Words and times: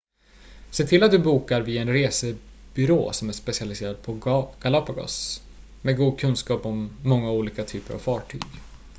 se 0.71 0.87
till 0.87 1.03
att 1.03 1.11
du 1.11 1.19
bokar 1.19 1.61
via 1.61 1.81
en 1.81 1.93
resebyrå 1.93 3.13
som 3.13 3.29
är 3.29 3.33
specialiserad 3.33 4.01
på 4.01 4.13
galapagos 4.61 5.41
med 5.81 5.97
god 5.97 6.19
kunskap 6.19 6.65
om 6.65 6.89
många 7.03 7.31
olika 7.31 7.63
typer 7.63 7.93
av 7.93 7.99
fartyg 7.99 8.41